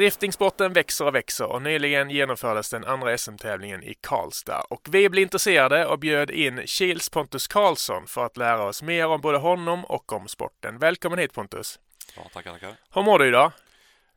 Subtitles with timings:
[0.00, 4.60] Driftingsporten växer och växer och nyligen genomfördes den andra SM-tävlingen i Karlstad.
[4.70, 9.06] Och vi blev intresserade och bjöd in Kils Pontus Karlsson för att lära oss mer
[9.06, 10.78] om både honom och om sporten.
[10.78, 11.78] Välkommen hit Pontus!
[12.16, 12.74] Ja, tackar, tackar.
[12.94, 13.52] Hur mår du idag?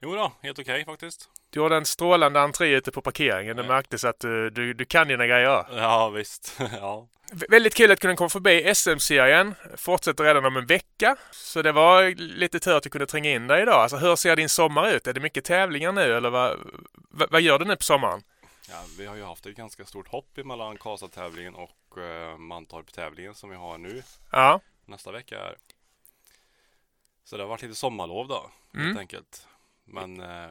[0.04, 1.30] Jo då, helt okej okay, faktiskt.
[1.50, 3.58] Du har en strålande entré ute på parkeringen.
[3.58, 5.66] Det märktes att du, du, du kan dina grejer.
[5.78, 6.60] Ja, visst.
[6.80, 7.08] ja.
[7.50, 9.56] Väldigt kul att kunna komma förbi SM-serien.
[9.78, 11.16] Fortsätter redan om en vecka.
[11.32, 13.76] Så det var lite tur att du kunde tränga in dig idag.
[13.76, 15.08] Alltså, hur ser din sommar ut?
[15.08, 16.60] Är det mycket tävlingar nu eller vad,
[16.94, 18.24] vad, vad gör du nu på sommaren?
[18.70, 23.50] Ja, vi har ju haft ett ganska stort hopp mellan Karlstad-tävlingen och uh, Mantorp-tävlingen som
[23.50, 24.04] vi har nu.
[24.32, 24.60] Ja.
[24.86, 25.40] Nästa vecka.
[25.40, 25.56] Är.
[27.24, 28.86] Så det har varit lite sommarlov då, mm.
[28.88, 29.48] helt enkelt.
[29.84, 30.22] Men...
[30.22, 30.50] Uh,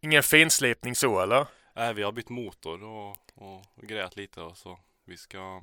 [0.00, 1.46] Ingen finslipning så eller?
[1.74, 4.78] Nej, vi har bytt motor och, och, och grejat lite och så.
[5.04, 5.60] Vi ska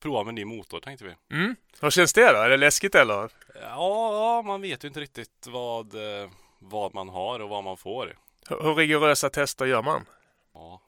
[0.00, 1.36] prova med ny motor tänkte vi.
[1.36, 1.56] Mm.
[1.80, 2.38] Hur känns det då?
[2.38, 3.30] Är det läskigt eller?
[3.54, 8.18] Ja, man vet ju inte riktigt vad, eh, vad man har och vad man får.
[8.48, 10.06] Hur, hur rigorösa tester gör man?
[10.54, 10.82] Ja,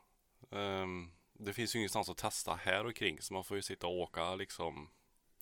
[0.50, 3.87] um, det finns ju ingenstans att testa här och kring så man får ju sitta
[3.87, 4.91] och åka liksom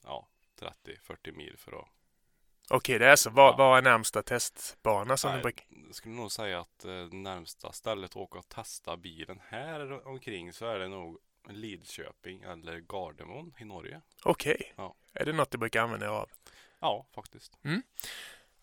[0.04, 0.28] ja,
[0.60, 1.88] 30-40 mil för att
[2.70, 3.30] Okej, det är så.
[3.30, 3.78] Var, ja.
[3.78, 8.16] är närmsta testbana som Nej, du Jag skulle nog säga att eh, närmsta stället att
[8.16, 11.18] åka och testa bilen här omkring så är det nog
[11.48, 14.00] Lidköping eller Gardermoen i Norge.
[14.22, 14.72] Okej.
[14.76, 14.94] Ja.
[15.12, 16.28] Är det något du brukar använda er av?
[16.80, 17.52] Ja, faktiskt.
[17.64, 17.82] Mm.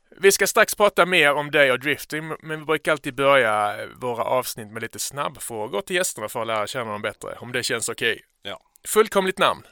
[0.09, 4.23] Vi ska strax prata mer om dig och drifting, men vi brukar alltid börja våra
[4.23, 7.89] avsnitt med lite snabbfrågor till gästerna för att lära känna dem bättre, om det känns
[7.89, 8.13] okej.
[8.13, 8.23] Okay.
[8.41, 8.61] Ja.
[8.83, 9.63] Fullkomligt namn?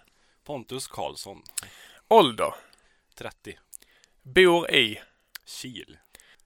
[0.43, 1.43] Pontus Karlsson.
[2.07, 2.53] Ålder?
[3.15, 3.57] 30.
[4.35, 5.01] Bor i?
[5.45, 5.97] Kil.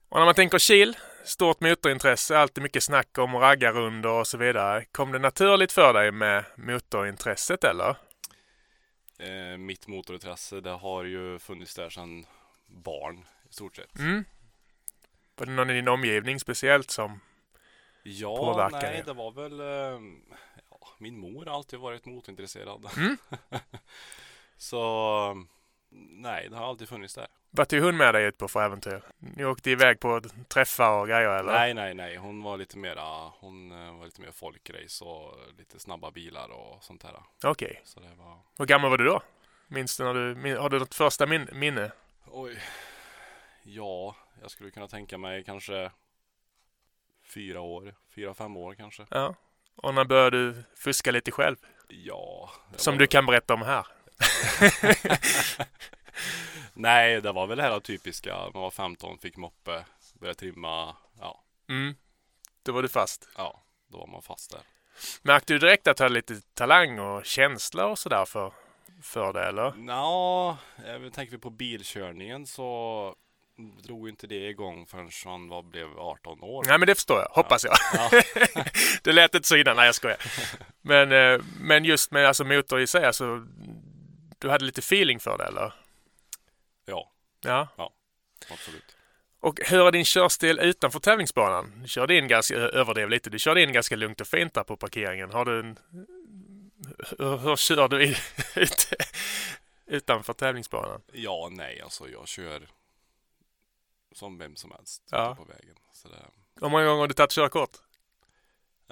[0.08, 4.84] Och när man tänker Kil stort motorintresse, alltid mycket snack om raggarrundor och så vidare.
[4.92, 7.96] Kom det naturligt för dig med motorintresset eller?
[9.18, 12.26] Eh, mitt motorintresse det har ju funnits där sedan
[12.66, 13.98] barn i stort sett.
[13.98, 14.24] Mm.
[15.36, 17.20] Var det någon i din omgivning speciellt som
[18.02, 18.92] ja, påverkade?
[18.92, 20.00] Nej, det var väl eh,
[20.70, 22.88] ja, min mor har alltid varit motorintresserad.
[22.96, 23.16] Mm.
[24.56, 25.46] så
[25.94, 27.26] nej, det har alltid funnits där.
[27.50, 29.02] Vad tog hon med dig ut på för äventyr?
[29.18, 31.52] Ni åkte iväg på träffar och grejer eller?
[31.52, 32.16] Nej, nej, nej.
[32.16, 36.84] Hon var lite mera, hon eh, var lite mer folkrace och lite snabba bilar och
[36.84, 37.22] sånt här.
[37.44, 37.82] Okej.
[37.96, 38.14] Okay.
[38.16, 38.38] var...
[38.58, 39.22] Hur gammal var du då?
[39.68, 41.92] Minns du när du, har du något första min minne?
[42.30, 42.58] Oj.
[43.62, 45.90] Ja, jag skulle kunna tänka mig kanske
[47.24, 49.06] fyra år, fyra, fem år kanske.
[49.10, 49.34] Ja.
[49.76, 51.56] Och när började du fuska lite själv?
[51.88, 52.50] Ja.
[52.76, 52.98] Som var...
[52.98, 53.86] du kan berätta om här.
[56.74, 58.36] Nej, det var väl det här typiska.
[58.54, 59.84] Man var 15, fick moppe,
[60.20, 60.96] började trimma.
[61.20, 61.42] Ja.
[61.68, 61.94] Mm.
[62.62, 63.28] Då var du fast?
[63.36, 64.60] Ja, då var man fast där.
[65.22, 68.52] Märkte du direkt att du hade lite talang och känsla och sådär för,
[69.02, 69.74] för det eller?
[69.88, 70.58] Ja,
[71.12, 73.14] tänker vi på bilkörningen så
[73.82, 76.64] drog inte det igång förrän han var, blev 18 år.
[76.68, 77.72] Nej men det förstår jag, hoppas ja.
[77.94, 78.24] jag.
[78.54, 78.64] Ja.
[79.02, 80.18] det lät inte så innan, nej jag skojar.
[80.84, 83.46] Men, eh, men just med alltså motor i sig, alltså,
[84.42, 85.72] du hade lite feeling för det eller?
[86.84, 87.12] Ja.
[87.40, 87.68] Ja.
[87.76, 87.92] Ja,
[88.50, 88.96] absolut.
[89.40, 91.72] Och hur är din körstil utanför tävlingsbanan?
[91.82, 94.76] Du körde in ganska, överdrev lite, du körde in ganska lugnt och fint där på
[94.76, 95.30] parkeringen.
[95.30, 95.78] Har du en,
[97.18, 98.16] hur, hur kör du i,
[99.96, 101.02] utanför tävlingsbanan?
[101.12, 102.68] Ja, nej, alltså jag kör
[104.12, 105.34] som vem som helst ja.
[105.34, 105.76] på vägen.
[105.92, 106.14] Så det...
[106.60, 107.70] Hur många gånger har du tagit körkort?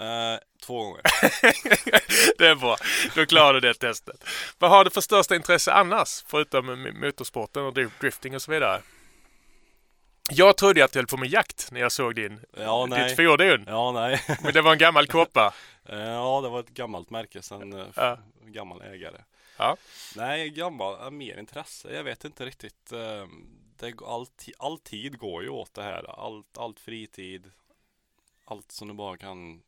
[0.00, 1.02] Uh, två gånger.
[2.38, 2.76] det är bra.
[3.14, 4.24] Då klarar du det testet.
[4.58, 6.24] Vad har du för största intresse annars?
[6.26, 8.82] Förutom motorsporten och drifting och så vidare.
[10.30, 13.08] Jag trodde att du höll på med jakt när jag såg din, ja, nej.
[13.08, 13.64] ditt fordon.
[13.66, 14.22] Ja, nej.
[14.42, 15.54] Men det var en gammal koppa.
[15.88, 18.18] Ja, det var ett gammalt märke sen eh, ja.
[18.46, 19.20] gammal ägare.
[19.56, 19.76] Ja.
[20.16, 21.94] Nej, gammal, mer intresse.
[21.94, 22.90] Jag vet inte riktigt.
[23.76, 24.26] Det, all,
[24.58, 26.20] all tid går ju åt det här.
[26.26, 27.50] Allt, allt fritid.
[28.44, 29.62] Allt som du bara kan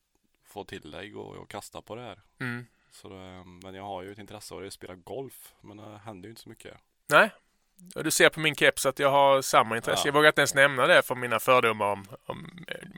[0.52, 2.20] få till dig och, och kasta på det här.
[2.40, 2.66] Mm.
[2.90, 5.54] Så det, men jag har ju ett intresse av att spela golf.
[5.60, 6.76] Men det händer ju inte så mycket.
[7.06, 7.30] Nej.
[7.76, 10.02] Du ser på min keps att jag har samma intresse.
[10.02, 10.08] Ja.
[10.08, 12.88] Jag vågar inte ens nämna det för mina fördomar om, om eh,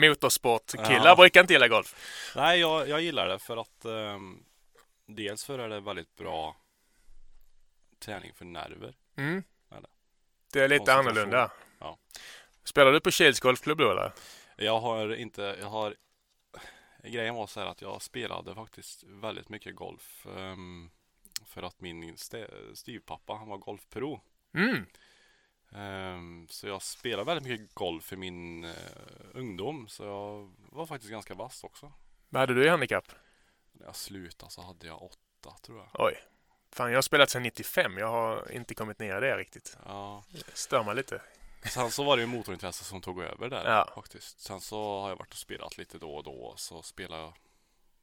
[0.00, 1.16] motorsportkillar ja.
[1.16, 1.94] brukar inte gilla golf.
[2.36, 4.44] Nej, jag, jag gillar det för att um,
[5.06, 6.56] dels för är det väldigt bra
[7.98, 8.94] träning för nerver.
[9.16, 9.42] Mm.
[10.52, 11.50] Det är lite annorlunda.
[11.78, 11.98] Ja.
[12.64, 14.12] Spelar du på Kils golfklubb då eller?
[14.56, 15.94] Jag har inte, jag har
[17.02, 20.90] Grejen var så här att jag spelade faktiskt väldigt mycket golf ehm,
[21.46, 24.20] För att min st- styvpappa han var golfpro
[24.54, 24.86] Mm.
[25.72, 28.72] Ehm, Så jag spelade väldigt mycket golf i min eh,
[29.34, 31.92] ungdom Så jag var faktiskt ganska vass också
[32.28, 33.12] Vad hade du i handikapp?
[33.72, 36.14] När jag slutade så hade jag åtta tror jag Oj.
[36.70, 37.98] Fan, jag har spelat sedan 95.
[37.98, 39.76] Jag har inte kommit ner i det riktigt.
[39.84, 40.24] Ja
[40.54, 41.22] stör mig lite.
[41.70, 43.92] Sen så var det ju motorintresse som tog över där Ja.
[43.94, 44.40] faktiskt.
[44.40, 46.54] Sen så har jag varit och spelat lite då och då.
[46.56, 47.32] Så spelade jag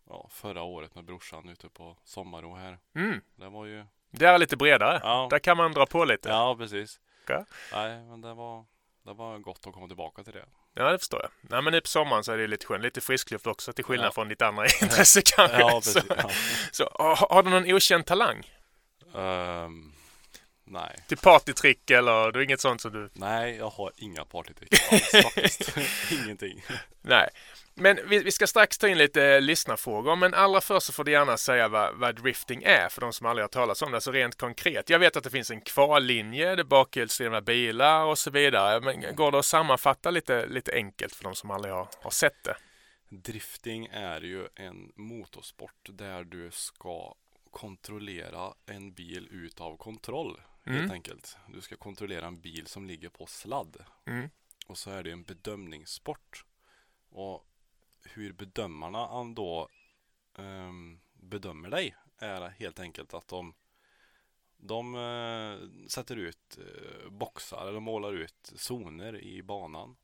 [0.09, 2.77] ja, förra året med brorsan ute på Sommarro här.
[2.95, 3.21] Mm.
[3.35, 3.85] Det var ju...
[4.11, 5.00] Det är lite bredare.
[5.03, 6.29] Ja, Där kan man dra på lite.
[6.29, 7.00] ja precis.
[7.23, 7.44] Okej.
[7.73, 8.65] Nej, men det var,
[9.03, 10.45] det var gott att komma tillbaka till det.
[10.73, 11.31] Ja, det förstår jag.
[11.41, 12.83] Nej, men nu på sommaren så är det lite skönt.
[12.83, 14.11] Lite friskluft också, till skillnad Ja.
[14.11, 15.59] från ditt andra intresse kanske.
[15.59, 16.11] Ja, så, precis.
[16.17, 16.29] Ja.
[16.71, 18.51] så, har, har du någon okänd talang?
[19.15, 19.94] Ehm,
[20.69, 20.95] nej.
[21.07, 23.10] Till partytrick eller du inget sånt som du...
[23.13, 25.77] Nej, jag har inga partytrick alls faktiskt.
[26.12, 26.63] Ingenting.
[27.01, 27.30] Nej.
[27.74, 30.16] Men vi, vi ska strax ta in lite eh, lyssnarfrågor.
[30.16, 33.27] Men allra först så får du gärna säga vad, vad drifting är för de som
[33.27, 34.01] aldrig har talat om det.
[34.01, 34.89] Så rent konkret.
[34.89, 38.81] Jag vet att det finns en kvallinje, det är bakhjulsdrivna bilar och så vidare.
[38.81, 42.44] Men går det att sammanfatta lite, lite enkelt för de som aldrig har, har sett
[42.44, 42.56] det?
[43.10, 47.16] Drifting är ju en motorsport där du ska
[47.51, 50.39] kontrollera en bil utav kontroll.
[50.69, 50.92] Helt Mm.
[50.92, 51.38] enkelt.
[51.48, 53.77] Du ska kontrollera en bil som ligger på sladd.
[54.06, 54.30] Mm.
[54.68, 56.45] Och så är det en bedömningssport.
[57.10, 57.45] Och
[58.04, 59.69] hur bedömarna an- då
[60.38, 63.54] ehm, bedömer dig är helt enkelt att de
[64.62, 69.98] de eh, sätter ut eh, boxar eller målar ut zoner i banan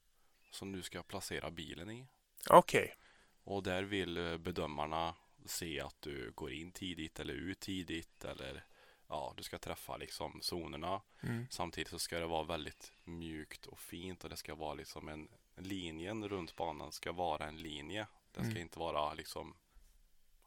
[0.52, 2.08] som du ska placera bilen i.
[2.50, 2.96] Okej.
[3.44, 5.16] Och där vill eh, bedömarna
[5.46, 8.66] se att du går in tidigt eller ut tidigt eller
[9.08, 11.02] ja, du ska träffa liksom zonerna.
[11.22, 11.48] Mm.
[11.50, 15.28] Samtidigt så ska det vara väldigt mjukt och fint och det ska vara liksom en
[15.56, 18.08] linjen runt banan ska vara en linje.
[18.32, 18.62] Det ska Mm.
[18.62, 19.56] inte vara liksom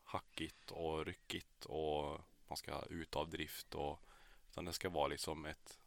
[0.04, 4.00] hackigt och ryckigt och man ska ut av drift och
[4.50, 5.78] utan det ska vara liksom ett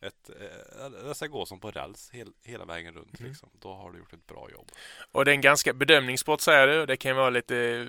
[0.00, 3.30] ett, eh, det ska gå som på räls hel, hela vägen runt Mm.
[3.30, 3.50] liksom.
[3.60, 4.72] Då har du gjort ett bra jobb.
[5.12, 6.86] Och det är en ganska bedömningssport säger du.
[6.86, 7.88] Det kan vara lite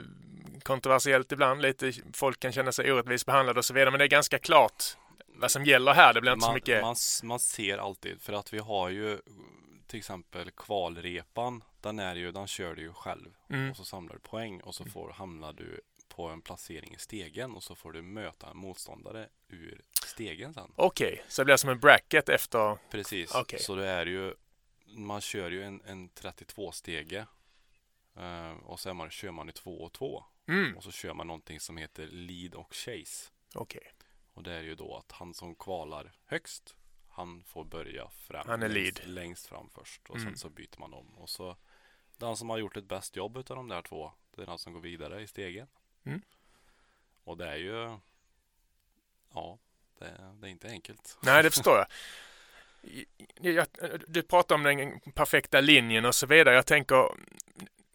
[0.64, 1.62] kontroversiellt ibland.
[1.62, 3.92] Lite, folk kan känna sig orättvist behandlade och så vidare.
[3.92, 4.84] Men det är ganska klart
[5.28, 6.14] vad som gäller här.
[6.14, 6.82] Det blir inte så man, mycket...
[6.82, 9.20] man, man ser alltid för att vi har ju
[9.88, 11.64] till exempel kvalrepan.
[11.82, 13.72] Den är ju, den kör du ju själv Mm.
[13.72, 17.56] och så samlar du poäng och så får, hamnar du på en placering i stegen
[17.56, 20.72] och så får du möta en motståndare ur stegen sen.
[20.76, 22.78] Okej, så det blir som en bracket efter...
[22.92, 23.60] Precis, Okej.
[23.60, 24.34] så det är ju
[24.88, 27.26] man kör ju en, en 32-stege
[28.18, 31.28] eh, och sen man, kör man i 2 och 2 Mm, och så kör man
[31.28, 33.32] någonting som heter lead och chase.
[33.56, 33.92] okej.
[34.34, 36.76] Och det är ju då att han som kvalar högst
[37.10, 39.10] Han får börja fram Han är längst, lead.
[39.10, 40.28] längst fram först och Mm.
[40.28, 41.58] sen så byter man om och så
[42.18, 44.74] Den som har gjort ett bäst jobb utav de där två Det är den som
[44.74, 45.68] går vidare i stegen
[46.04, 46.22] Mm.
[47.24, 47.98] Och det är ju
[49.34, 49.60] Ja
[50.00, 51.88] det, det är inte enkelt Nej, det förstår jag.
[53.56, 53.68] jag.
[54.08, 56.56] Du pratar om den perfekta linjen och så vidare.
[56.56, 57.10] Jag tänker,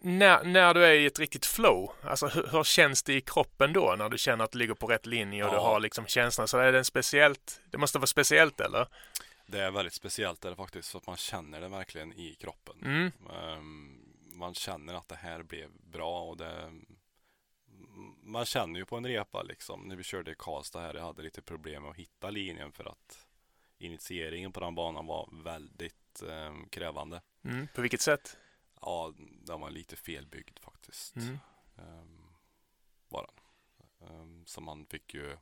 [0.00, 3.72] när, när du är i ett riktigt flow, alltså hur, hur känns det i kroppen
[3.72, 5.62] då när du känner att du ligger på rätt linje och du Ja.
[5.62, 6.48] har liksom känslan?
[6.48, 8.86] Så är det en speciellt, det måste vara speciellt eller?
[9.46, 12.76] Det är väldigt speciellt är det faktiskt så att man känner det verkligen i kroppen
[12.82, 13.96] Mm, Ehm,
[14.32, 16.72] Man känner att det här blev bra och det
[18.22, 21.22] Man känner ju på en repa liksom När vi körde i Karlstad här Jag hade
[21.22, 23.26] lite problem med att hitta linjen för att
[23.78, 27.68] Initieringen på den banan var väldigt ehm, krävande mm.
[27.74, 28.36] På vilket sätt?
[28.80, 31.38] Ja, den var lite felbyggd faktiskt Mm.
[31.76, 32.34] um,
[33.08, 33.36] Var den
[34.10, 35.36] Ehm, Så man fick ju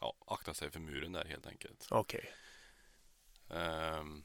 [0.00, 2.30] Ja, akta sig för muren där helt enkelt Okej.
[3.50, 4.24] Ehm,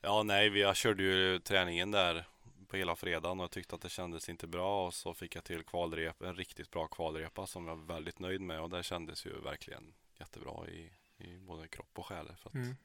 [0.00, 2.24] ja, nej, vi, jag körde ju träningen där
[2.68, 5.44] på hela fredagen och jag tyckte att det kändes inte bra och så fick jag
[5.44, 9.26] till kvalrep, en riktigt bra kvalrepa som jag var väldigt nöjd med och det kändes
[9.26, 12.36] ju verkligen jättebra i, i både kropp och själ.
[12.36, 12.76] För att Mm.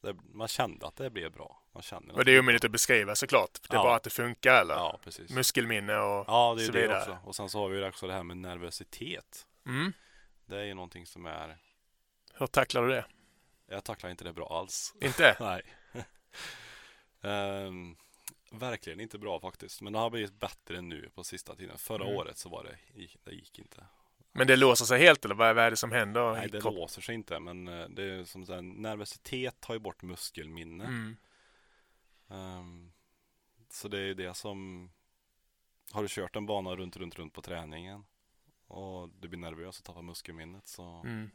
[0.00, 1.62] Det, man kände att det blev bra.
[1.72, 3.58] Man känner Och det är omöjligt att beskriva såklart.
[3.68, 3.82] Det är Ja.
[3.82, 4.74] bara att det funkar eller?
[4.74, 5.30] Ja, precis.
[5.30, 6.98] Muskelminne och Ja, det är så det vidare.
[7.00, 7.18] också.
[7.24, 9.46] Och sen så har vi ju också det här med nervositet.
[9.66, 9.92] Mm.
[10.46, 11.56] Det är ju någonting som är,
[12.34, 13.04] Hur tacklar du det?
[13.66, 14.94] jag tacklar inte det bra alls.
[15.00, 15.36] Inte?
[15.40, 15.62] Nej.
[17.22, 17.96] Ehm,
[18.50, 19.80] verkligen inte bra faktiskt.
[19.82, 21.78] Men det har blivit bättre nu på sista tiden.
[21.78, 22.16] Förra Mm.
[22.16, 22.76] året så var det,
[23.24, 23.84] det gick inte.
[24.32, 26.32] Men det låser sig helt eller vad är det som händer?
[26.32, 27.40] Nej, det låser sig inte.
[27.40, 30.84] Men eh, det är som så här, nervositet tar ju bort muskelminne.
[30.84, 31.16] Mm.
[32.30, 32.92] Ehm,
[33.70, 34.90] så det är det som
[35.92, 38.04] Har du kört en bana runt, runt, runt på träningen
[38.66, 41.30] och du blir nervös och tappar muskelminnet så Mm.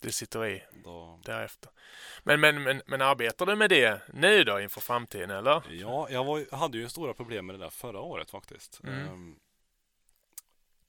[0.00, 1.70] det sitter i Då, därefter.
[2.22, 5.62] Men, men, men, men arbetar du med det nu då inför framtiden eller?
[5.70, 8.80] ja, jag var, hade ju stora problem med det där förra året faktiskt.
[8.84, 9.08] Mm.
[9.08, 9.38] Ehm,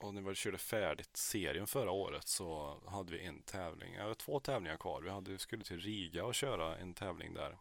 [0.02, 4.40] och när vi körde färdigt serien förra året så hade vi en tävling, eller två
[4.40, 5.02] tävlingar kvar.
[5.02, 7.58] Vi hade, skulle till Riga och köra en tävling där.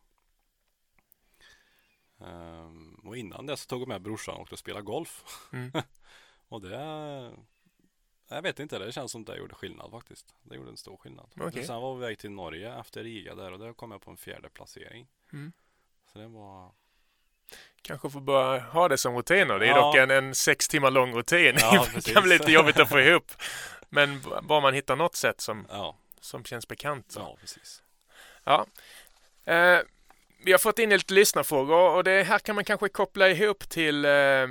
[2.19, 5.25] Ehm, och innan det så tog jag med brorsan och åkte och spelade golf.
[5.53, 5.73] Mm.
[6.49, 6.77] och det,
[8.29, 10.35] jag vet inte, det känns som det gjorde skillnad faktiskt.
[10.43, 11.31] Det gjorde en stor skillnad.
[11.35, 14.11] Men Sen var vi väg till Norge efter Riga där och där kom jag på
[14.11, 15.09] en fjärde placering.
[15.33, 15.53] Mm.
[16.13, 16.73] Så det var
[17.83, 19.59] Kanske får börja ha det som rutin då.
[19.59, 19.77] Det är Ja.
[19.81, 21.57] dock en, en sex timmar lång rutin.
[21.61, 23.33] Ja, det kan bli lite jobbigt att få ihop.
[23.89, 27.13] Men bara man hittar något sätt som, Ja, som känns bekant.
[27.13, 27.21] Så.
[27.21, 27.83] ja precis.
[28.45, 28.67] Ja.
[29.45, 29.79] Eh,
[30.45, 34.05] vi har fått in lite lyssnarfrågor och det här kan man kanske koppla ihop till
[34.05, 34.47] eh,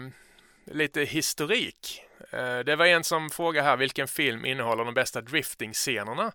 [0.65, 2.01] lite historik.
[2.31, 6.31] Eh, det var en som frågade här vilken film innehåller de bästa drifting-scenerna?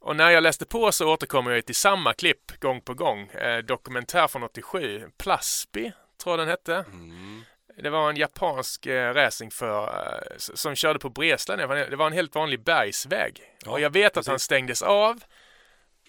[0.00, 3.28] Och när jag läste på så återkommer jag till samma klipp gång på gång.
[3.28, 6.74] Eh, dokumentär från 87, Plasby tror jag den hette.
[6.74, 7.44] Mm.
[7.82, 11.58] Det var en japansk eh, racing för, eh, som körde på Breslan.
[11.58, 13.42] Det var en- helt vanlig bergsväg.
[13.64, 14.28] Ja, och jag vet att precis.
[14.28, 15.20] han stängdes av.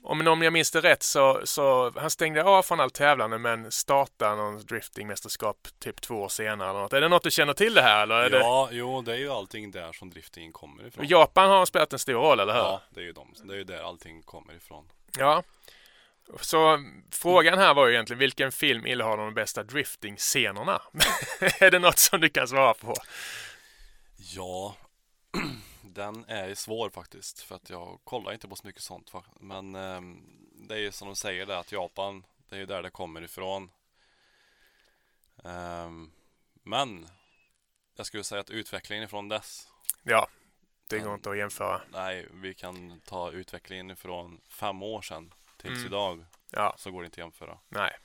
[0.04, 3.72] Om, om jag minns det rätt så, så han stängde av från allt tävlande men
[3.72, 6.70] startade någon driftingmästerskap typ två år senare.
[6.70, 6.94] Eller något.
[6.94, 8.04] Är det något du känner till det här?
[8.04, 8.38] Eller är det...
[8.38, 11.06] Ja, jo, det är ju allting där som driftingen kommer ifrån.
[11.06, 12.60] Och Japan har spelat en stor roll, eller hur?
[12.60, 13.34] Ja, det är ju de.
[13.44, 14.86] Det är ju där allting kommer ifrån.
[15.18, 15.44] Ja.
[16.42, 20.82] Så frågan här var ju egentligen vilken film innehåller de bästa drifting-scenerna?
[21.60, 22.94] är det något som du kan svara på?
[24.18, 24.76] Ja,
[25.94, 27.40] den är svår faktiskt.
[27.42, 29.12] För att jag kollar inte på så mycket sånt.
[29.40, 30.24] Men ehm,
[30.68, 33.22] det är ju som de säger där att Japan, det är ju där det kommer
[33.22, 33.72] ifrån.
[35.44, 36.12] Ehm,
[36.64, 37.08] men
[37.96, 39.68] jag skulle säga att utvecklingen ifrån dess
[40.04, 40.28] Ja,
[40.88, 41.82] det går inte att jämföra.
[41.92, 45.86] Nej, vi kan ta utvecklingen ifrån fem år sedan tills Mm.
[45.88, 46.26] idag.
[46.52, 47.60] Ja, Så går det inte att jämföra.
[47.70, 47.98] nej.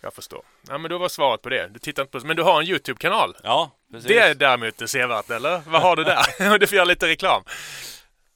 [0.00, 0.42] Jag förstår.
[0.68, 1.68] Ja, men då var svaret på det.
[1.68, 3.36] Du tittar inte på Men du har en YouTube-kanal.
[3.42, 4.08] Ja, precis.
[4.08, 5.62] Det är däremot det sevärt, eller?
[5.66, 6.58] Vad har du där?
[6.58, 7.42] du får göra lite reklam.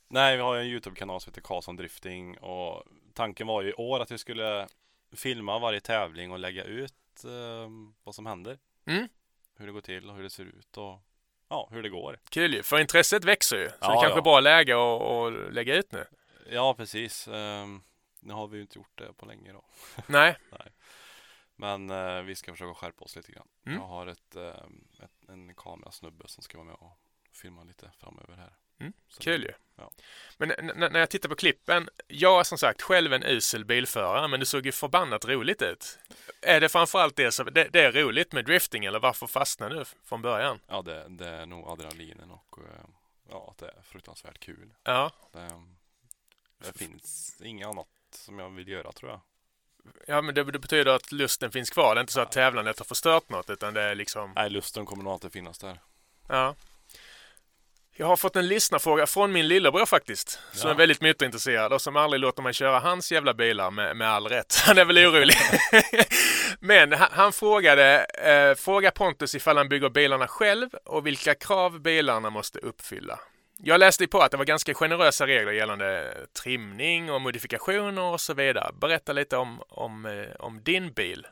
[0.08, 3.74] Nej, vi har ju en YouTube-kanal som heter Karlsson Drifting och tanken var ju i
[3.74, 4.68] år att vi skulle
[5.16, 7.70] filma varje tävling och lägga ut eh,
[8.04, 8.58] vad som händer.
[8.86, 9.08] Mm.
[9.58, 10.98] Hur det går till och hur det ser ut och
[11.48, 12.18] ja, hur det går.
[12.30, 13.68] Kul ju, för intresset växer ju.
[13.68, 14.22] Så Ja, det kanske är ja.
[14.22, 16.04] bra läge att, att lägga ut nu.
[16.50, 17.28] Ja, precis.
[17.28, 17.82] Ehm,
[18.20, 19.64] nu har vi ju inte gjort det på länge då.
[20.06, 20.36] Nej,
[21.62, 23.48] Men eh, vi ska försöka skärpa oss lite grann.
[23.66, 23.78] Mm.
[23.78, 26.98] Jag har ett, ehm, ett, en kamerasnubbe som ska vara med och
[27.32, 28.52] filma lite framöver här.
[28.80, 29.52] Mm, kul ju.
[29.76, 29.90] Ja.
[30.38, 34.40] Men när jag tittar på klippen, jag är som sagt själv en usel bilförare, men
[34.40, 35.98] det såg ju förbannat roligt ut.
[36.40, 39.84] Är det framförallt det som, det, det är roligt med drifting, eller varför fastnade du
[40.04, 40.60] från början?
[40.66, 42.84] Ja, det, det är nog adrenalinen och eh,
[43.30, 44.74] ja, att det är fruktansvärt kul.
[44.82, 45.50] Ja, Det,
[46.58, 49.20] det finns inget annat som jag vill göra tror jag.
[50.06, 51.94] Ja men det, det betyder att lusten finns kvar.
[51.94, 54.86] Det är inte så att tävlandet har förstört något, utan det är liksom, Nej, lusten
[54.86, 55.80] kommer nog alltid finnas där.
[56.28, 56.54] ja.
[57.96, 60.74] Jag har fått en lyssnarfråga från min lillebror faktiskt, som Ja.
[60.74, 64.26] är väldigt motorintresserad och som aldrig låter mig köra hans jävla bilar med, med all
[64.28, 64.54] rätt.
[64.66, 65.34] Han är väl orolig.
[66.60, 71.80] Men han, han frågade, eh, fråga Pontus ifall han bygger bilarna själv och vilka krav
[71.80, 73.18] bilarna måste uppfylla.
[73.64, 78.34] Jag läste på att det var ganska generösa regler gällande trimning och modifikationer och så
[78.34, 78.72] vidare.
[78.80, 81.26] Berätta lite om, om, eh, om din bil.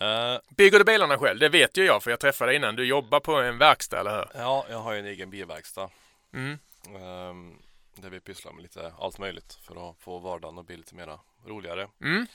[0.00, 1.38] Eh, Bygger du bilarna själv?
[1.38, 2.76] Det vet ju jag för jag träffade dig innan.
[2.76, 4.26] Du jobbar på en verkstad, eller hur?
[4.34, 5.90] ja, jag har ju en egen bilverkstad.
[6.34, 6.58] Mm.
[6.86, 7.58] ehm,
[7.94, 11.20] där vi pysslar med lite allt möjligt för att få vardagen att bli lite mera
[11.46, 11.88] roligare.
[12.00, 12.26] Mm.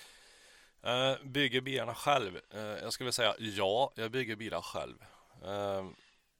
[0.83, 2.39] Eh, bygger bilarna själv?
[2.81, 4.95] Jag skulle säga ja, jag bygger bilar själv.
[5.43, 5.85] Eh,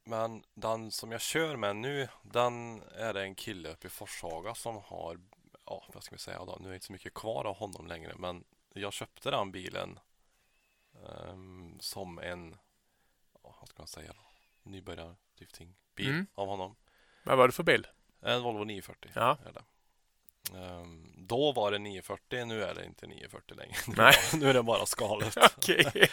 [0.04, 4.54] men den som jag kör med nu, den är det en kille uppe i Forshaga
[4.54, 5.20] som har,
[5.66, 7.86] ja vad ska vi säga då, nu är det inte så mycket kvar av honom
[7.86, 8.44] längre, men
[8.74, 9.98] jag köpte den bilen
[11.04, 12.56] ehm, som en,
[13.42, 14.22] vad ska man säga då,
[14.70, 16.26] nybörjardriftingbil Mm.
[16.34, 16.76] av honom.
[17.22, 17.86] Vad var det för bil?
[18.20, 19.38] En Volvo 940 Ja.
[19.46, 19.62] är det.
[20.52, 23.76] Ehm, då var det 940, nu är det inte 940 längre.
[23.96, 24.14] Nej.
[24.34, 25.36] nu är det bara skalet.
[25.56, 25.86] Okej.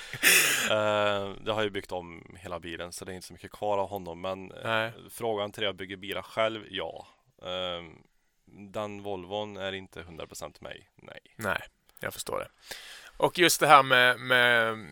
[0.71, 3.77] Ehm, jag har ju byggt om hela bilen så det är inte så mycket kvar
[3.77, 4.21] av honom.
[4.21, 4.93] Men eh, Nej.
[5.09, 7.07] frågan till det jag bygger bilar själv, ja.
[7.45, 7.97] Ehm,
[8.73, 11.19] den Volvon är inte 100% mig, nej.
[11.35, 11.61] Nej,
[11.99, 12.47] jag förstår det.
[13.21, 14.87] Och just det här med, med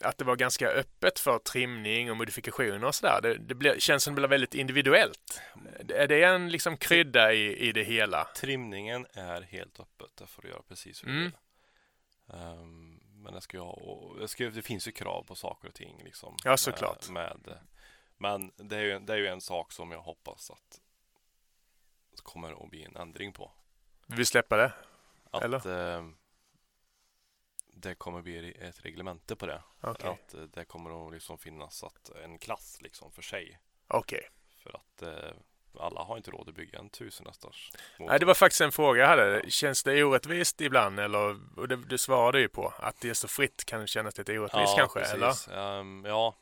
[0.00, 3.20] att det var ganska öppet för trimning och modifikationer och sådär.
[3.22, 5.40] Det, det blir, känns som det blir väldigt individuellt.
[5.88, 8.24] Är det en liksom krydda i, i det hela?
[8.36, 11.24] Trimningen är helt öppet, där får du göra precis hur du Mm.
[11.24, 11.32] vill.
[12.36, 15.74] Ehm, men det, ska jag, och det, ska, det finns ju krav på saker och
[15.74, 16.02] ting.
[16.04, 17.08] Liksom, Ja, såklart.
[17.08, 17.58] Med, med,
[18.18, 20.80] men det är, ju, det är ju en sak som jag hoppas att
[22.22, 23.50] kommer att bli en ändring på.
[24.06, 24.72] Vi släppa det?
[25.30, 25.96] Att Eller?
[25.96, 26.04] eh,
[27.74, 29.62] det kommer bli ett reglemente på det.
[29.80, 30.10] Okej.
[30.10, 33.58] Att eh, det kommer att liksom finnas att en klass liksom för sig.
[33.88, 34.28] Okej.
[34.62, 35.36] För att eh,
[35.78, 38.10] alla har inte råd att bygga en tusen hästars motor.
[38.10, 39.50] Nej, det var faktiskt en fråga jag hade.
[39.50, 41.00] Känns det orättvist ibland?
[41.00, 44.38] Eller, och det, du svarade ju på att det är så fritt kan kännas lite
[44.38, 45.00] orättvist ja, kanske?
[45.00, 45.48] precis.
[45.48, 45.80] Eller?
[45.80, 46.34] Ehm, ja,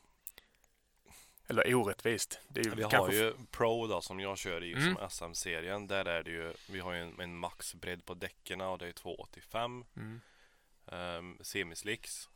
[1.47, 2.39] eller orättvist?
[2.47, 4.95] Det är ju vi kanske har ju Pro då som jag kör i Mm.
[4.95, 5.87] som SM-serien.
[5.87, 8.91] Där är det ju, vi har ju en, en maxbredd på däcken och det är
[8.91, 9.85] 285.
[9.97, 10.21] Mm.
[10.85, 12.29] Um, semislicks.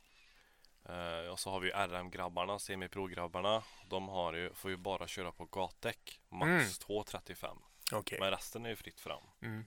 [0.89, 3.63] Eh, och så har vi RM-grabbarna, semipro-grabbarna.
[3.89, 6.19] De har ju, får ju bara köra på gatdäck.
[6.29, 6.65] Max Mm.
[6.79, 7.57] 235.
[7.91, 8.19] Okej.
[8.19, 9.23] Men resten är ju fritt fram.
[9.41, 9.65] Mm.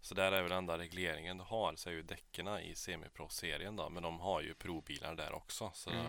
[0.00, 3.88] Så där är väl enda regleringen du har så är ju däcken i semipro-serien då.
[3.88, 5.70] Men de har ju probilar där också.
[5.74, 6.06] Så Mm.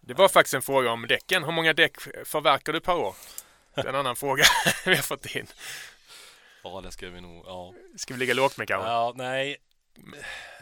[0.00, 1.44] Det var faktiskt en fråga om däcken.
[1.44, 3.14] Hur många däck förverkar du per år?
[3.74, 4.44] Det är en annan fråga
[4.84, 5.46] vi har fått in.
[6.64, 7.44] ja, det ska vi nog.
[7.46, 7.74] Ja.
[7.96, 8.88] Ska vi ligga lågt med kanske?
[8.88, 9.56] ja, nej.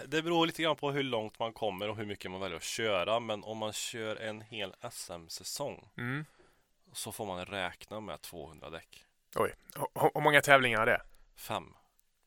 [0.06, 2.62] Det beror lite grann på hur långt man kommer och hur mycket man väljer att
[2.62, 3.20] köra.
[3.20, 6.24] Men om man kör en hel SM-säsong Mm.
[6.92, 9.04] så får man räkna med 200 däck.
[9.36, 9.54] Oj,
[10.14, 11.02] hur många tävlingar är det?
[11.36, 11.74] Fem.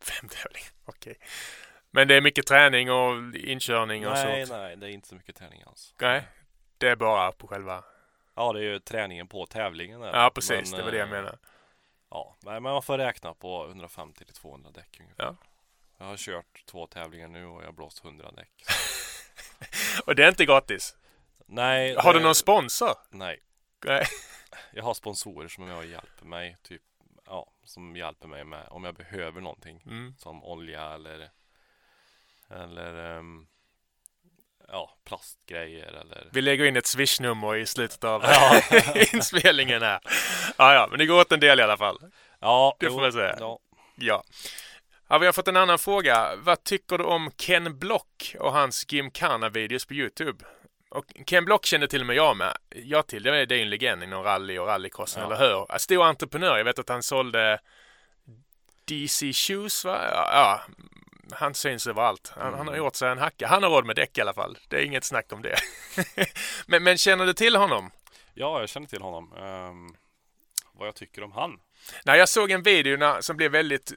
[0.01, 1.15] Fem tävlingar, okej.
[1.91, 4.59] Men det är mycket träning och inkörning och Nej, sånt?
[4.59, 5.93] nej, det är inte så mycket träning alls.
[6.01, 6.27] Nej,
[6.77, 7.83] det är bara på själva...
[8.35, 10.01] Ja, det är ju träningen på tävlingen.
[10.01, 10.13] Där.
[10.13, 10.71] Ja, precis.
[10.71, 11.37] Men, det var det jag eh, menade.
[12.09, 15.23] Ja, nej, men man får räkna på 150 till 200 däck ungefär.
[15.23, 15.35] Ja.
[16.03, 18.49] Jag har kört två tävlingar nu och jag har blåst 100 däck.
[20.05, 20.95] Och det är inte gratis?
[21.45, 21.95] Nej.
[21.95, 22.89] Har det- du någon sponsor?
[23.09, 23.39] Nej,
[23.85, 24.05] Nej.
[24.73, 26.57] jag har sponsorer som och hjälper mig.
[26.63, 26.81] Typ,
[27.25, 29.81] ja, som hjälper mig med om jag behöver någonting.
[29.85, 30.15] Mm.
[30.17, 31.29] Som olja eller
[32.49, 33.47] eller ehm,
[34.67, 38.61] ja, plastgrejer eller Vi lägger in ett swishnummer i slutet av Ja.
[39.13, 39.99] inspelningen här.
[40.57, 41.97] Ja, ja, men det går åt en del i alla fall.
[42.39, 43.35] Ja, Det får man säga.
[43.39, 43.59] Ja.
[43.95, 44.23] Ja.
[45.13, 45.17] Ja.
[45.19, 46.35] Vi har fått en annan fråga.
[46.35, 50.45] Vad tycker du om Ken Block och hans Gymkhana-videos på Youtube?
[50.89, 52.57] Och Ken Block kände till och med jag med.
[52.69, 53.23] Jag till.
[53.23, 55.35] Det är ju en legend inom rally och rallycrossen, Ja.
[55.35, 55.77] eller hur?
[55.77, 56.57] Stor entreprenör.
[56.57, 57.59] Jag vet att han sålde
[58.85, 59.99] DC Shoes, va?
[60.11, 60.61] Ja, ja.
[61.35, 62.33] han syns överallt.
[62.35, 62.75] Han, han har Mm.
[62.77, 63.47] gjort sig en hacka.
[63.47, 64.57] Han har råd med däck i alla fall.
[64.69, 65.55] Det är inget snack om det.
[66.67, 67.91] men, men känner du till honom?
[68.33, 69.33] ja, jag känner till honom.
[69.37, 69.95] Ehm,
[70.73, 71.59] vad jag tycker om han.
[72.05, 73.93] Nej, jag såg en video när, som blev väldigt,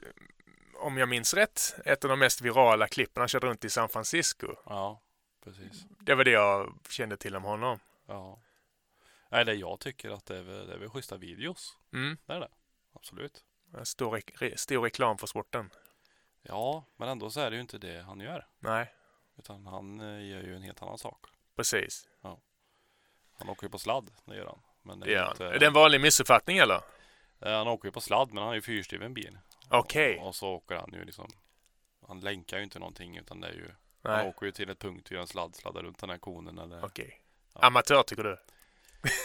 [0.87, 3.21] om jag minns rätt, ett av de mest virala klippen.
[3.21, 4.47] Han körde runt i San Francisco.
[4.65, 5.01] Ja,
[5.43, 5.85] precis.
[5.99, 7.79] Det var det jag kände till om honom.
[8.07, 8.39] Ja.
[9.29, 11.77] Det jag tycker att det är väl, det är väl schyssta videos.
[11.93, 12.17] Mm.
[12.25, 12.49] Det är det.
[12.93, 13.43] Absolut.
[13.83, 15.69] Stor, re- re, stor reklam för sporten.
[16.41, 18.47] Ja, men ändå så är det ju inte det han gör.
[18.59, 18.93] Nej,
[19.37, 21.25] Utan han eh, gör ju en helt annan sak.
[21.55, 22.07] precis.
[23.39, 24.59] Han åker ju på sladd, det gör han.
[24.81, 25.31] Men det är han.
[25.31, 26.81] inte, Är det en vanlig missuppfattning eller?
[27.41, 29.37] Eh, Han åker ju på sladd, men han har ju fyrhjulsdriven bil.
[29.69, 30.19] Okej.
[30.19, 31.27] Och så åker han ju liksom
[32.07, 33.71] Han länkar ju inte någonting utan det är ju
[34.03, 36.17] Han Nej, åker ju till ett punkt och gör en sladd, sladdar runt den här
[36.17, 37.21] konen eller okej.
[37.53, 37.59] Ja.
[37.67, 38.37] Amatör tycker du?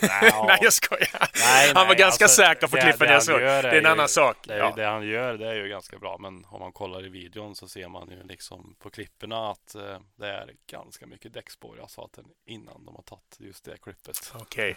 [0.03, 0.45] Ja.
[0.49, 1.31] Nej, jag skojar.
[1.35, 3.40] Nej, Han var nej, ganska alltså, säker på klippen jag såg.
[3.40, 4.37] Det är en ju- annan sak.
[4.47, 4.73] Det, Ja.
[4.77, 7.68] det han gör det är ju ganska bra men om man kollar i videon så
[7.68, 12.25] ser man ju liksom på klipporna att eh, det är ganska mycket däckspår i asfalten
[12.47, 14.33] innan de har tagit just det klippet.
[14.35, 14.77] Okej.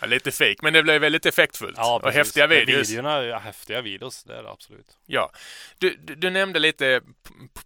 [0.00, 1.78] Ja, lite fake, men det blev väldigt effektfullt.
[1.78, 2.16] och precis.
[2.16, 2.90] häftiga videos.
[2.90, 4.98] Videorna ju häftiga videos, det är det absolut.
[5.06, 5.30] Ja.
[5.78, 7.00] Du, du, du nämnde lite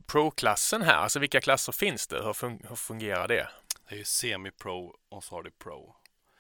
[0.07, 0.95] pro-klassen här.
[0.97, 2.17] Alltså vilka klasser finns det?
[2.23, 3.49] Hur, fun- hur fungerar det?
[3.89, 5.95] Det är ju semi-pro och så har du pro.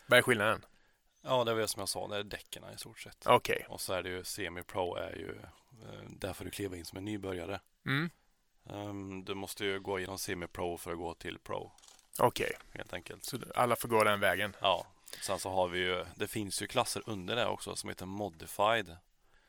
[0.06, 0.64] Vad är skillnaden?
[1.22, 3.26] Ja, det var det som jag sa, det är däcken i stort sett.
[3.26, 3.66] Okej.
[3.68, 5.40] Och så är det ju semi-pro är ju
[5.82, 7.60] eh, där får du kliva in som en nybörjare.
[7.86, 8.10] Mm.
[8.70, 11.72] Ehm, du måste ju gå igenom semi-pro för att gå till pro
[12.18, 12.52] Okej.
[12.72, 13.24] helt enkelt.
[13.24, 14.56] Så alla får gå den vägen.
[14.60, 14.86] Ja,
[15.22, 18.96] sen så har vi ju, det finns ju klasser under det också som heter modified.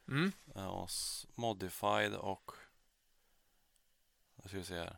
[0.07, 0.31] Mm.
[0.55, 0.89] Eh, Och
[1.35, 2.51] modified och
[4.35, 4.97] vad ska vi se här.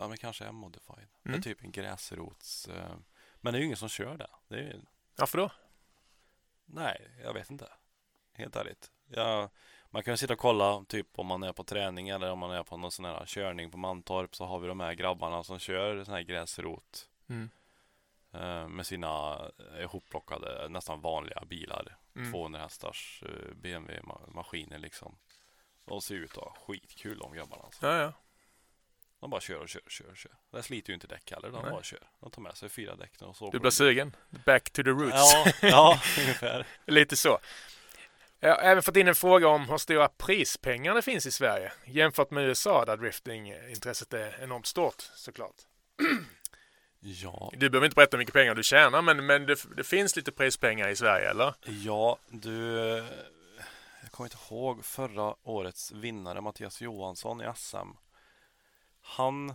[0.00, 1.08] Ja, men kanske är modified.
[1.22, 1.38] Det Mm.
[1.38, 2.68] är typ en gräsrots...
[2.68, 2.94] eh,
[3.40, 4.30] Men det är ju ingen som kör det.
[4.48, 4.82] det är, ju-
[5.16, 5.50] Varför då?
[6.64, 7.72] nej, jag vet inte.
[8.32, 8.90] Helt ärligt.
[9.06, 9.50] Jag,
[9.90, 12.50] man kan ju sitta och kolla typ om man är på träning eller om man
[12.50, 15.58] är på någon sån här körning på Mantorp så har vi de här grabbarna som
[15.58, 17.50] kör sån här gräsrot Mm.
[18.32, 19.40] eh, med sina
[19.78, 21.96] ihopplockade nästan vanliga bilar.
[22.16, 22.32] Mm.
[22.32, 25.18] 200 hästars eh, BMW-maskiner liksom.
[25.84, 27.62] De ser ut att ha skitkul de grabbarna.
[27.62, 27.86] Alltså.
[27.86, 28.12] Ja, ja.
[29.20, 30.32] De bara kör och kör och kör och kör.
[30.52, 31.50] Det sliter ju inte däck heller.
[31.50, 31.70] De Nej.
[31.70, 32.08] bara kör.
[32.20, 34.16] De tar med sig fyra däck och så Du blir sugen?
[34.44, 35.14] Back to the roots.
[35.14, 36.66] Ja, ja, ungefär.
[36.86, 37.38] Lite så.
[38.40, 41.72] Jag har även fått in en fråga om hur stora prispengar det finns i Sverige
[41.86, 45.54] jämfört med USA där driftingintresset är enormt stort såklart.
[47.02, 50.16] Ja, Du behöver inte berätta hur mycket pengar du tjänar men, men det, det finns
[50.16, 51.54] lite prispengar i Sverige eller?
[51.64, 52.76] ja, du.
[54.02, 57.76] jag kommer inte ihåg förra årets vinnare Mattias Johansson i SM.
[59.02, 59.54] Han,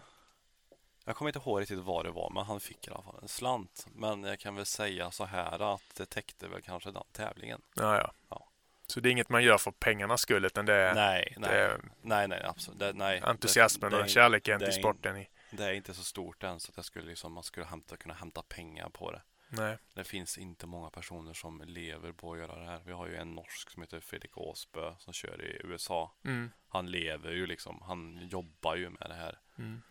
[1.05, 3.27] jag kommer inte ihåg riktigt vad det var, men han fick i alla fall en
[3.27, 3.88] slant.
[3.95, 7.62] Men jag kan väl säga så här att det täckte väl kanske den tävlingen.
[7.75, 8.12] Ja, ja.
[8.29, 8.47] Ja.
[8.88, 11.58] Så det är inget man gör för pengarnas skull utan det är, nej, nej, det
[11.58, 12.79] är nej, nej, absolut.
[12.79, 15.17] Det, nej, entusiasmen det, och det, kärleken det till sporten.
[15.17, 15.29] I.
[15.51, 18.13] det är inte så stort än så att jag skulle liksom, man skulle hämta, kunna
[18.13, 19.21] hämta pengar på det.
[19.49, 19.77] Nej.
[19.93, 22.81] Det finns inte många personer som lever på att göra det här.
[22.86, 26.15] Vi har ju en norsk som heter Fredrik Åsbö som kör i USA.
[26.25, 26.51] Mm.
[26.67, 29.39] Han lever ju liksom, han jobbar ju med det här.
[29.58, 29.81] Mm.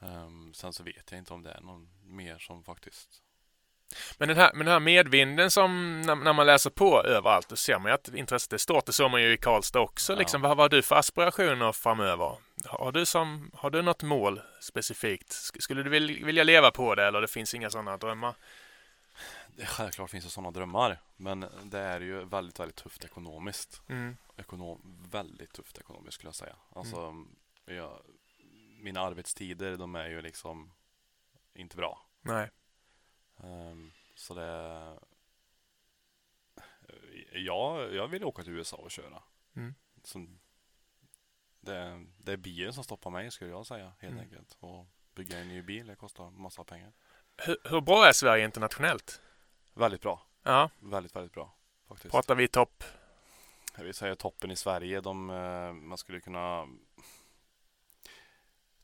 [0.00, 3.22] Ehm, sen så vet jag inte om det är någon mer som faktiskt
[4.18, 7.56] Men den här, men den här medvinden som när, när man läser på överallt, då
[7.56, 8.86] ser man ju att intresset är stort.
[8.86, 10.12] Det såg man ju i Karlstad också.
[10.12, 10.18] Ja.
[10.18, 12.36] Liksom, vad har du för aspirationer framöver?
[12.64, 15.28] Har du, som, har du något mål specifikt?
[15.32, 18.34] Sk- Skulle du vil, vilja leva på det eller det finns inga sådana drömmar?
[19.48, 24.16] det, Självklart finns det sådana drömmar Men det är ju väldigt, väldigt tufft ekonomiskt Mm.
[24.36, 27.14] Ekonom, Väldigt tufft ekonomiskt skulle jag säga Alltså
[27.64, 28.00] jag,
[28.80, 30.72] Mina arbetstider de är ju liksom
[31.54, 32.50] Inte bra Nej.
[33.42, 34.98] Ehm, Så det
[37.32, 39.22] Ja, jag vill åka till USA och köra
[39.56, 39.74] Mm.
[40.04, 40.38] Som,
[41.68, 44.18] det, det är bilen som stoppar mig skulle jag säga helt Mm.
[44.24, 46.92] enkelt Och bygga en ny bil, det kostar massa pengar
[47.36, 49.20] Hur, hur bra är Sverige internationellt?
[49.74, 51.54] Väldigt bra, Ja, väldigt, väldigt bra
[51.88, 52.84] faktiskt pratar vi topp?
[53.76, 56.66] Jag vill säga toppen i Sverige, de, eh, man skulle kunna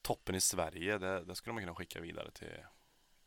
[0.03, 2.65] Toppen i Sverige, det, det skulle man kunna skicka vidare till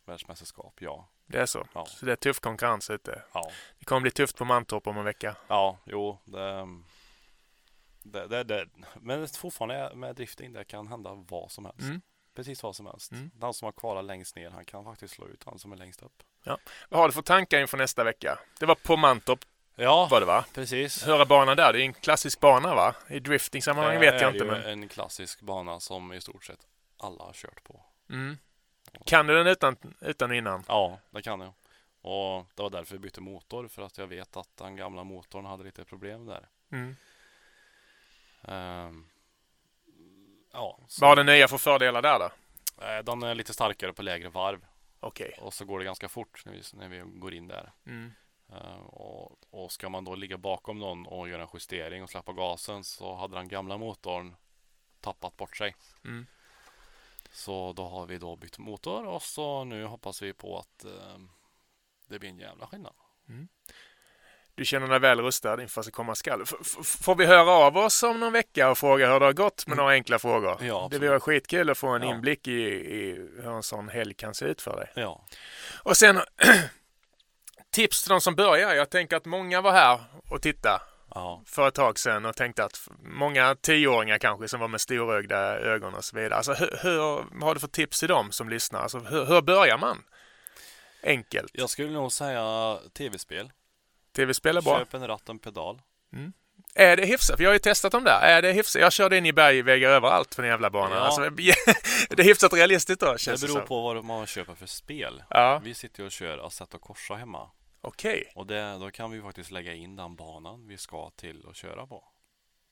[0.06, 1.08] världsmästerskap, ja.
[1.26, 1.68] Det är så.
[1.74, 3.22] Ja, Så det är tuff konkurrens ute.
[3.34, 5.36] ja, Det kommer bli tufft på Mantorp om en vecka.
[5.48, 6.68] ja jo, det,
[8.12, 8.68] det, det, det.
[8.96, 11.80] Men fortfarande med drifting, det kan hända vad som helst.
[11.80, 12.02] Mm.
[12.36, 13.12] Precis vad som helst.
[13.12, 13.32] Mm.
[13.36, 16.02] Den som har kvalat längst ner, han kan faktiskt slå ut han som är längst
[16.02, 16.24] upp.
[16.90, 18.40] Vad har du för tankar inför nästa vecka?
[18.60, 19.46] Det var på Mantorp
[19.80, 20.46] Ja, var det va?
[20.54, 21.08] precis.
[21.08, 21.74] Är banan där?
[21.74, 22.96] Det är en klassisk bana va?
[23.10, 24.62] I drifting-sammanhang Det vet är jag inte ju men...
[24.62, 26.68] en klassisk bana som i stort sett
[26.98, 27.82] alla har kört på.
[28.10, 28.38] Mm.
[29.06, 30.64] Kan du den utan, utan och innan?
[30.68, 31.54] Ja, det kan jag.
[32.02, 35.46] Och det var därför vi bytte motor för att jag vet att den gamla motorn
[35.46, 36.48] hade lite problem där.
[36.72, 36.96] Mm.
[38.42, 39.06] Ehm,
[40.54, 42.26] ja, så, Vad har den nya för fördelar där då?
[42.86, 44.66] eh, den är lite starkare på lägre varv
[45.00, 45.36] Okej.
[45.42, 47.72] och så går det ganska fort när vi, när vi går in där.
[47.86, 48.12] Mm.
[48.50, 52.34] Ehm, och, och ska man då ligga bakom någon och göra en justering och släppa
[52.34, 54.36] gasen så hade den gamla motorn
[55.02, 55.76] tappat bort sig.
[56.04, 56.26] Mm.
[57.32, 61.30] Så då har vi då bytt motor och så nu hoppas vi på att ehm,
[62.08, 62.94] det blir en jävla skillnad.
[64.58, 66.42] Du känner dig väl rustad inför att komma skall.
[66.42, 69.68] F- får vi höra av oss om någon vecka och fråga hur det har gått
[69.68, 70.54] med några enkla frågor?
[70.56, 70.68] Mm.
[70.68, 72.10] Ja, det vore skitkul att få en Ja.
[72.16, 74.92] inblick i, i hur en sån helg kan se ut för dig.
[74.96, 75.26] Ja,
[75.84, 76.22] Och sen
[77.72, 78.74] tips till de som börjar.
[78.74, 80.80] Jag tänker att många var här och tittade
[81.16, 85.38] ja, för ett tag sedan och tänkte att många tioåringar kanske som var med storögda
[85.60, 86.36] ögon och så vidare.
[86.36, 86.98] Alltså hur, hur
[87.32, 88.82] vad har du för tips till dem som lyssnar?
[88.82, 90.04] Alltså hur, hur börjar man?
[91.04, 91.52] Enkelt.
[91.54, 93.52] jag skulle nog säga tv-spel.
[94.18, 94.80] Tv-spel är bra.
[94.80, 95.82] Köp en ratt och en pedal.
[96.76, 97.38] Är det hyfsat?
[97.38, 98.22] För jag har ju testat dem där.
[98.22, 98.82] Är det hyfsat?
[98.82, 100.98] Jag körde in i bergväggar överallt på den jävla banan.
[100.98, 101.00] Ja.
[101.00, 101.30] Alltså,
[102.10, 103.68] det är hyfsat realistiskt då Det känns det, beror som.
[103.68, 105.24] på vad man köper för spel.
[105.30, 107.50] Ja, Vi sitter ju och kör Assetto Corsa hemma.
[107.82, 108.32] okej.
[108.36, 111.88] Och det, då kan vi faktiskt lägga in den banan vi ska till och köra
[111.88, 112.04] på.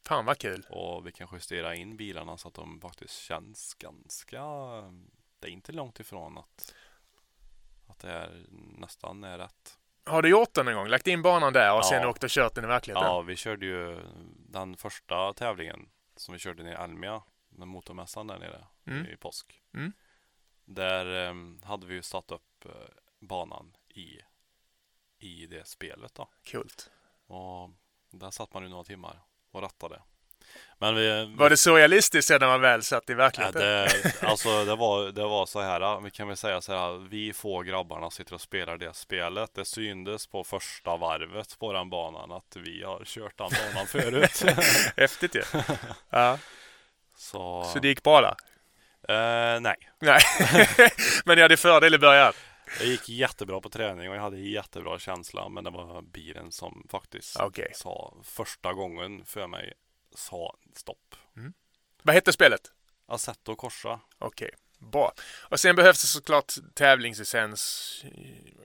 [0.08, 0.66] Fan vad kul.
[0.70, 4.42] Och vi kan justera in bilarna så att de faktiskt känns ganska...
[5.40, 6.74] Det är inte långt ifrån att,
[7.88, 8.46] att det är
[8.78, 9.78] nästan är rätt.
[10.06, 10.88] Har du gjort den en gång?
[10.88, 11.84] Lagt in banan där och Ja.
[11.84, 13.08] sen åkt och kört den i verkligheten?
[13.08, 14.00] Ja, vi körde ju
[14.50, 19.06] den första tävlingen som vi körde ner i Elmia med motormässan där nere Mm.
[19.06, 19.62] i påsk.
[19.74, 19.94] Mm.
[20.66, 21.34] Där eh,
[21.68, 22.72] hade vi ju satt upp eh,
[23.20, 24.20] banan i,
[25.20, 26.30] i det spelet då.
[26.52, 26.92] Coolt.
[27.28, 27.70] Och
[28.12, 29.20] där satt man ju några timmar
[29.52, 30.02] och rattade.
[30.80, 31.36] Vi...
[31.38, 33.62] Var det så realistiskt sen när man väl satt i Ja, verkligheten?
[33.62, 37.34] det, alltså det var, det var så här, vi kan väl säga så här, vi
[37.34, 39.50] få grabbarna sitter och spelar det spelet.
[39.56, 44.44] Det syndes på första varvet på den banan att vi har kört den banan förut.
[44.98, 45.44] Häftigt ju.
[46.10, 46.38] Ja.
[47.18, 48.36] så, Så det gick bra där?
[49.56, 50.22] eh, nej, Nej.
[51.26, 52.34] Men ni hade fördel i början?
[52.80, 55.50] det gick jättebra på träning och jag hade jättebra känsla.
[55.50, 57.72] Men det var bilen som faktiskt Okej.
[57.74, 59.74] sa första gången för mig
[60.16, 61.16] sa stopp.
[62.04, 62.72] Vad hette spelet?
[63.08, 64.00] Assetto Corsa.
[64.18, 64.50] Okej,
[64.80, 65.14] bra.
[65.50, 68.06] Och sen behövs det såklart tävlingslicens,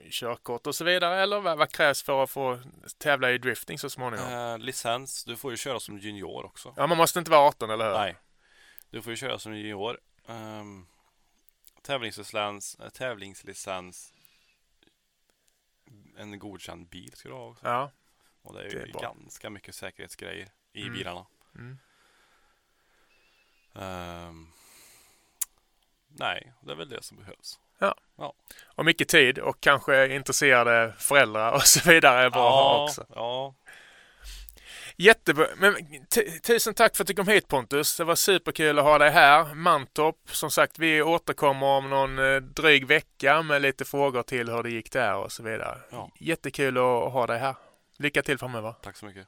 [0.09, 1.21] körkort och så vidare.
[1.21, 2.59] Eller vad, vad krävs för att få
[2.97, 4.27] tävla i drifting så småningom?
[4.33, 6.73] Eh, licens, du får ju köra som junior också.
[6.77, 7.93] Ja, man måste inte vara 18, eller hur?
[7.97, 8.15] Nej,
[8.89, 9.99] du får ju köra som junior.
[10.25, 10.87] Um,
[11.81, 14.13] tävlingslicens, eh, tävlingslicens.
[16.17, 17.65] En godkänd bil ska du ha också.
[17.67, 17.91] Ja,
[18.41, 19.01] Och det är Det ju är bra.
[19.01, 20.93] ganska mycket säkerhetsgrejer i Mm.
[20.93, 21.25] bilarna.
[21.55, 21.77] Mm.
[23.75, 24.47] Ehm,
[26.07, 27.59] nej, det är väl det som behövs.
[28.75, 33.05] Och mycket tid och kanske intresserade föräldrar och så vidare är bra att ha också.
[33.15, 33.53] ja,
[34.95, 35.47] Jättebra.
[35.57, 35.75] Men
[36.43, 37.97] tusen tack för att du kom hit Pontus.
[37.97, 39.53] Det var superkul att ha dig här.
[39.55, 44.63] Mantorp, som sagt, vi återkommer om någon eh, dryg vecka med lite frågor till hur
[44.63, 45.77] det gick där och så vidare.
[45.89, 46.11] Ja.
[46.19, 47.55] Jättekul att ha dig här.
[47.97, 48.73] Lycka till framöver.
[48.81, 49.27] tack så mycket.